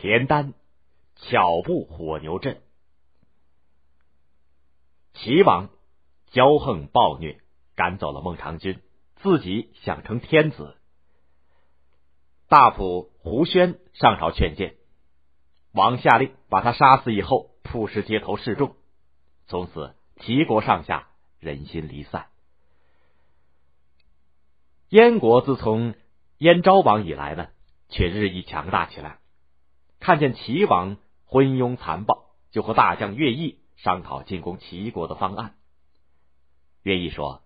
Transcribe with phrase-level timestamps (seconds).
[0.00, 0.54] 田丹
[1.16, 2.62] 巧布火牛阵。
[5.12, 5.68] 齐王
[6.32, 7.38] 骄横暴虐，
[7.74, 8.80] 赶走了孟尝君，
[9.16, 10.78] 自己想成天子。
[12.48, 14.74] 大夫胡宣上朝劝谏，
[15.72, 18.76] 王下令把他杀死以后，曝尸街头示众。
[19.48, 21.08] 从此，齐国上下
[21.40, 22.28] 人心离散。
[24.88, 25.94] 燕国自从
[26.38, 27.48] 燕昭王以来呢，
[27.90, 29.18] 却日益强大起来。
[30.00, 30.96] 看见齐王
[31.26, 35.54] 昏庸残暴，就和大将乐毅商讨进攻齐国的方案。
[36.82, 37.42] 乐毅说：“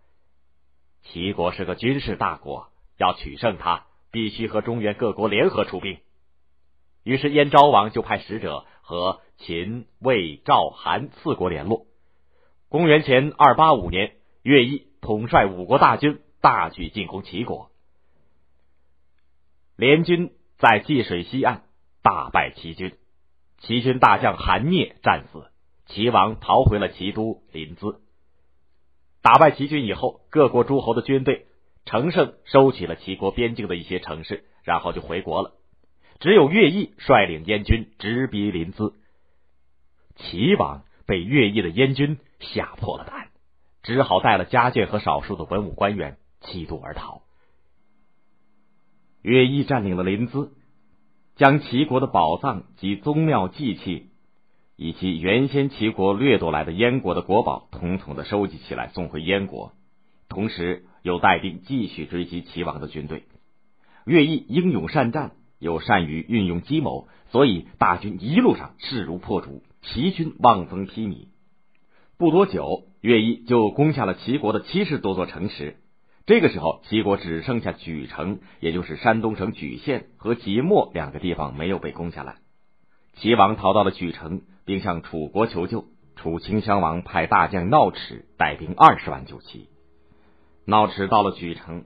[1.02, 5.98] 齐国是个军事大国，要取胜他，必须和中原各国联合出兵。”
[7.02, 11.86] 于是燕昭王就派使者和秦、魏、赵、韩四国联络。
[12.68, 17.70] 公元前二八五年，乐毅统帅五国大军大举进攻齐国，
[19.76, 21.63] 联军在济水西岸。
[22.04, 22.92] 大败齐军，
[23.60, 25.50] 齐军大将韩聂战死，
[25.86, 27.96] 齐王逃回了齐都临淄。
[29.22, 31.46] 打败齐军以后，各国诸侯的军队
[31.86, 35.54] 乘胜收起了齐国边境的一些城市，然后就回国了。
[36.20, 38.92] 只有乐毅率领燕军直逼临淄，
[40.14, 43.30] 齐王被乐毅的燕军吓破了胆，
[43.82, 47.22] 只好带了家眷和少数的文武官员弃都而逃。
[49.22, 50.50] 乐毅占领了临淄。
[51.36, 54.06] 将齐国的宝藏及宗庙祭器，
[54.76, 59.72] 以及原先齐国掠夺来的燕国的国宝，统统的收集起来，送回燕国。
[60.28, 63.24] 同时，又带兵继续追击齐王的军队。
[64.04, 71.26] 乐毅英勇善战，又善于运用计谋，所以大军一路上势如破竹，齐军望风披靡。
[72.16, 75.78] 不多久，乐毅就攻下了齐国的七十多座城池。
[76.26, 82.36] 这个时候，齐国只剩下莒城，也就是山东省莒县和即墨两个地方没有被攻下来。
[83.12, 85.84] 齐王逃到了莒城，并向楚国求救。
[86.16, 89.68] 楚顷襄王派大将闹齿带兵二十万救齐。
[90.64, 91.84] 闹齿到了莒城，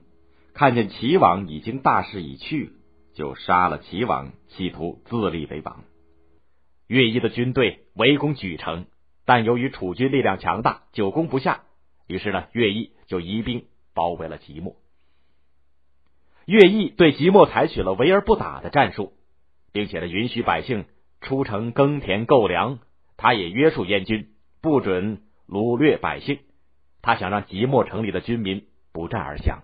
[0.53, 2.71] 看见齐王已经大势已去，
[3.13, 5.83] 就杀了齐王，企图自立为王。
[6.87, 8.85] 乐毅的军队围攻莒城，
[9.25, 11.63] 但由于楚军力量强大，久攻不下，
[12.07, 13.65] 于是呢，乐毅就移兵。
[13.93, 14.75] 包围了即墨，
[16.45, 19.13] 乐毅对即墨采取了围而不打的战术，
[19.71, 20.85] 并且呢允许百姓
[21.21, 22.79] 出城耕田购粮。
[23.17, 24.29] 他也约束燕军
[24.61, 26.39] 不准掳掠百姓，
[27.01, 29.63] 他想让即墨城里的军民不战而降。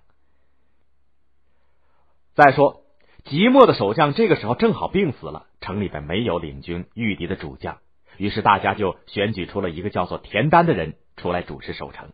[2.34, 2.82] 再说，
[3.24, 7.78] 即墨的守将这个时候正好病死了，城里边没有领军御敌的主将，
[8.18, 12.12] 于是大家就选举出了一个叫做田丹的人出来主持守城。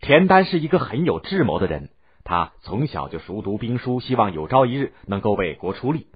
[0.00, 1.90] 田丹是一个很有智谋的人，
[2.24, 6.06] 他从小就熟读兵书，希望有朝一日能够为国出力。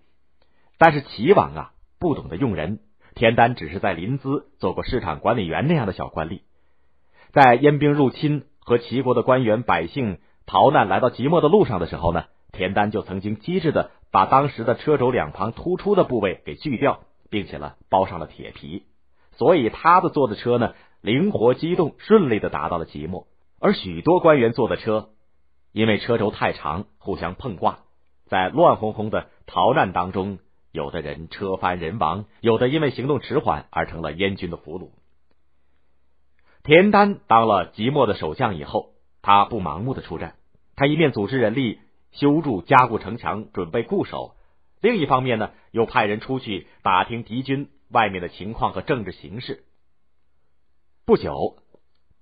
[0.79, 2.81] 但是齐王啊，不懂得用人。
[3.15, 6.41] 田丹只是在临淄做过市场管理员那样的小官吏。
[7.33, 17.01] 在燕兵入侵和齐国的官员百姓逃难来到即墨的路上的时候呢，田丹就曾经机智的把当时的车轴两旁突出的部位给锯掉，
[17.31, 18.85] 并且呢包上了铁皮，
[19.33, 23.27] 所以他的坐的车呢灵活机动，顺利的达到了即墨。
[23.65, 25.09] 而许多官员坐的车，
[25.73, 27.79] 因为车轴太长，互相碰挂，
[28.27, 30.39] 在乱哄哄的逃难当中，
[30.71, 34.91] 有的人车翻人亡，有的因为行动迟缓而成了燕军的俘虏。
[36.63, 38.91] 田丹当了即墨的守将以后，
[39.23, 40.37] 他不盲目的出战，
[40.77, 41.81] 他一面组织人力
[42.13, 44.35] 修筑加固城墙，准备固守；
[44.83, 49.65] 另一方面呢，又派人出去打听敌军外面的情况和政治形势。
[51.07, 51.57] 不久，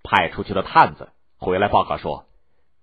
[0.05, 1.09] 派出去的探子。
[1.43, 2.25] 回来报告说，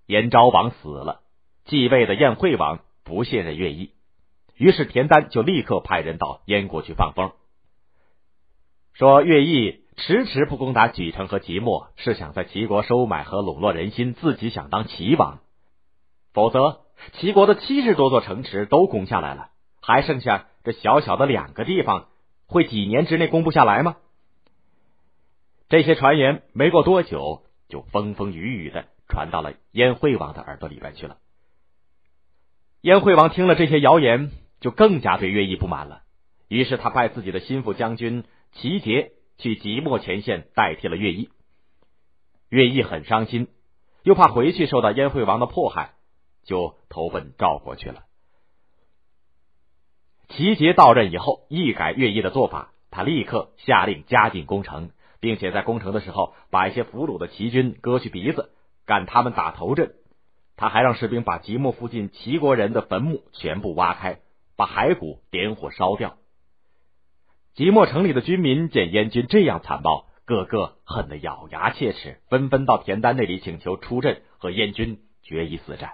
[0.05, 1.21] 燕昭王死了，
[1.63, 3.93] 继位的燕惠王不信任乐毅，
[4.57, 7.31] 于是田丹就立刻派人到燕国去放风，
[8.93, 15.39] 说乐毅迟迟不攻打莒城和即墨，是想在齐国收买和笼络人心，自己想当齐王。
[16.33, 16.81] 否则，
[17.13, 22.07] 齐国的七十多座城池都攻下来了，还剩下这小小的两个地方，
[22.45, 23.95] 会几年之内攻不下来吗？
[25.69, 27.43] 这些传言没过多久。
[27.69, 31.17] 就风风雨雨的传到了燕惠王的耳朵里边去了。
[32.81, 36.01] 燕惠王听了这些谣言，就更加对乐毅不满了。
[36.47, 38.23] 于是他派自己的心腹将军
[38.53, 41.29] 齐杰去即墨前线代替了乐毅。
[42.49, 43.47] 乐毅很伤心，
[44.03, 45.93] 又怕回去受到燕惠王的迫害，
[46.43, 48.05] 就投奔赵国去了。
[50.29, 54.91] 齐杰到任以后，一改乐毅的做法，他立刻下令加紧攻城。
[55.19, 58.51] 并且在攻城的时候，把一些俘虏的齐军割去鼻子，
[58.85, 59.93] 赶他们打头阵。
[60.55, 64.19] 他还让士兵把即墨附近齐国人的坟墓全部挖开，
[64.57, 66.17] 把骸骨点火烧掉，
[67.53, 75.93] 即墨城里的军民见燕军这样残暴，个个恨得咬牙切齿，纷纷到田丹那里请求出阵和燕军决一死战。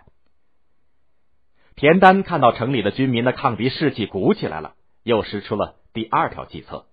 [1.76, 4.74] 田丹看到城里的军民的抗敌士气鼓起来了，
[5.04, 6.88] 又使出了第二条计策。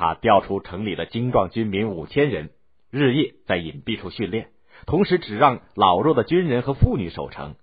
[0.00, 2.48] 他调出城里的精壮军民五千人，
[2.90, 4.48] 日夜在隐蔽处训练，
[4.86, 7.54] 同时只让老弱的军人和妇女守城，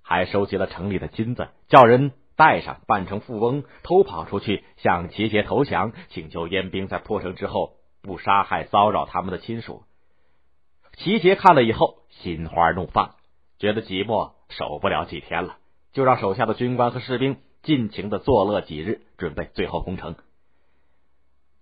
[0.00, 7.72] 还收集了城里的金子，叫人带上，扮成富翁，偷跑出去向齐杰投降，请求燕兵在破城之后
[8.02, 9.82] 不杀害骚扰他们的亲属。
[10.92, 13.16] 齐杰看了以后，心花怒放，
[13.58, 15.56] 觉得即墨守不了几天了，
[15.92, 20.14] 就让手下的军官和士兵尽情的作乐几日，准备最后攻城。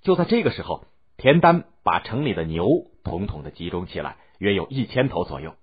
[0.03, 0.85] 就在这个时候，
[1.17, 2.67] 田丹把城里的牛
[3.05, 5.55] 统统的集中起来，约有一千头左右，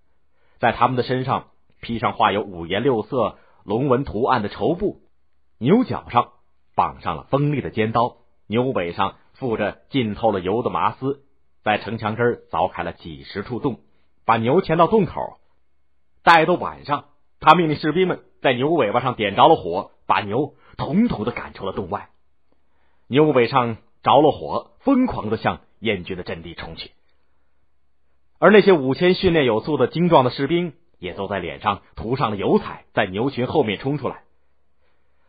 [0.59, 1.47] 在他们的身上
[1.81, 5.01] 披上画有五颜六色龙纹图案的绸布，
[5.57, 6.31] 牛角上
[6.74, 8.15] 绑上了锋利的尖刀，
[8.47, 11.25] 牛尾上附着浸透了油的麻丝，
[11.62, 13.81] 在城墙根凿开了几十处洞，
[14.25, 15.38] 把牛牵到洞口。
[16.24, 17.09] 待到晚上，
[17.42, 22.07] 他命令士兵们在牛尾巴上点着了火，把牛统统的赶出了洞外。
[23.07, 23.75] 牛尾上。
[24.01, 26.91] 着了火，疯狂的向燕军的阵地冲去，
[28.39, 34.23] 而那些五千训练有素的精壮的士兵也都在脸上涂上了油彩，在牛群后面冲出来。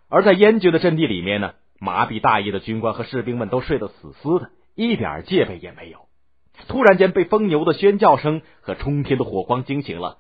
[0.09, 6.07] 而在燕军的阵地里面呢，麻痹大意的军官和士兵们都睡得死死的，一点戒备也没有。
[6.69, 10.19] 突然间被疯牛的喧叫声和冲天的火光惊醒了，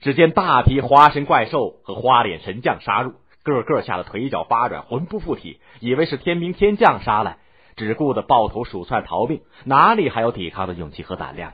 [0.00, 7.38] 只见大批花神怪兽和花脸神将杀入，个个吓得腿脚发软，魂不附体，以为是天兵天将杀来。
[7.76, 11.52] 只顾得抱头鼠窜逃命，哪里还有抵抗的勇气和胆量？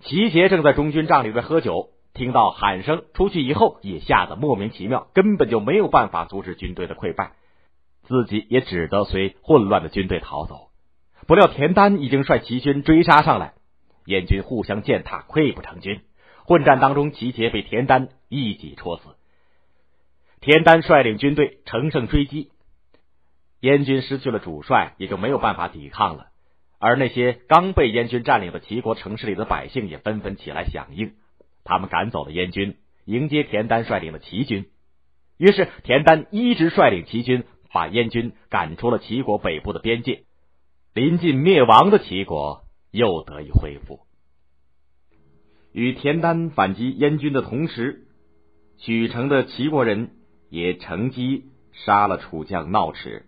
[0.00, 7.32] 齐杰正在中军帐里边喝酒，听到喊声出去以后，也吓得莫名其妙，根本就没有办法阻止军队的溃败，
[8.02, 10.70] 自己也只得随混乱的军队逃走。
[11.26, 13.52] 不料田丹已经率齐军追杀上来，
[14.06, 16.00] 燕军互相践踏，溃不成军。
[16.44, 19.04] 混战当中，齐杰被田丹一戟戳死。
[20.40, 22.50] 田丹率领军队乘胜追击。
[23.60, 26.26] 燕军失去了主帅，也就没有办法抵抗了。
[26.78, 31.12] 而那些刚被燕军占领的齐国城市里的百姓也纷纷起来响应，
[31.62, 34.66] 他们赶走了燕军，迎接田丹率领的齐军。
[35.36, 40.24] 于是，田丹一直率领齐军，把燕军赶出了齐国北部的边界。
[40.94, 44.00] 临近灭亡的齐国又得以恢复。
[45.72, 48.06] 与田丹反击燕军的同时，
[48.78, 50.10] 许城的齐国人
[50.48, 53.26] 也乘机杀了楚将闹齿。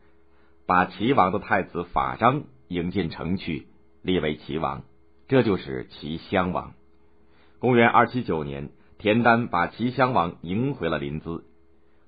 [0.66, 3.66] 把齐王的太子法章迎进城去，
[4.02, 4.84] 立为齐王，
[5.26, 6.74] 这就是齐襄王。
[7.58, 11.42] 公元二七九年，田丹把齐襄王迎回了临淄。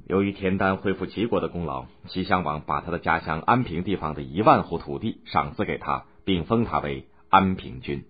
[0.07, 8.05] 由于田丹恢复齐国的功劳，齐襄王把他的家乡安平地方的一万户土地赏赐给他，并封他为安平君。